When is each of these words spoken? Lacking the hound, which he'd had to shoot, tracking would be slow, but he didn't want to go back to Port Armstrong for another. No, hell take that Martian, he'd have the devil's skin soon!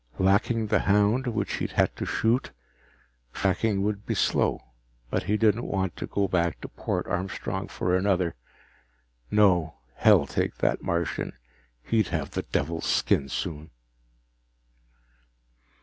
Lacking 0.17 0.65
the 0.65 0.79
hound, 0.79 1.27
which 1.27 1.57
he'd 1.57 1.73
had 1.73 1.95
to 1.97 2.05
shoot, 2.07 2.49
tracking 3.35 3.83
would 3.83 4.03
be 4.03 4.15
slow, 4.15 4.71
but 5.11 5.25
he 5.25 5.37
didn't 5.37 5.67
want 5.67 5.95
to 5.97 6.07
go 6.07 6.27
back 6.27 6.59
to 6.61 6.67
Port 6.69 7.05
Armstrong 7.05 7.67
for 7.67 7.95
another. 7.95 8.33
No, 9.29 9.75
hell 9.97 10.25
take 10.25 10.55
that 10.57 10.81
Martian, 10.81 11.33
he'd 11.83 12.07
have 12.07 12.31
the 12.31 12.41
devil's 12.41 12.85
skin 12.87 13.29
soon! 13.29 13.69